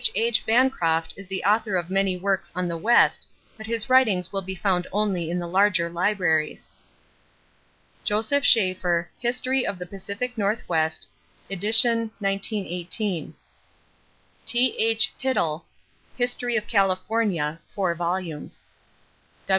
H. 0.15 0.43
Bancroft 0.47 1.13
is 1.15 1.27
the 1.27 1.43
author 1.43 1.75
of 1.75 1.91
many 1.91 2.17
works 2.17 2.51
on 2.55 2.67
the 2.67 2.75
West 2.75 3.27
but 3.55 3.67
his 3.67 3.87
writings 3.87 4.33
will 4.33 4.41
be 4.41 4.55
found 4.55 4.87
only 4.91 5.29
in 5.29 5.37
the 5.37 5.45
larger 5.47 5.91
libraries. 5.91 6.71
Joseph 8.03 8.43
Schafer, 8.43 9.09
History 9.19 9.63
of 9.63 9.77
the 9.77 9.85
Pacific 9.85 10.35
Northwest 10.39 11.07
(ed. 11.51 11.63
1918). 11.63 13.35
T.H. 14.43 15.13
Hittel, 15.21 15.65
History 16.17 16.55
of 16.57 16.65
California 16.65 17.59
(4 17.75 17.93
vols.). 17.93 18.63